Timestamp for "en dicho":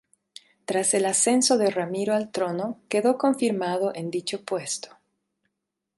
3.93-4.43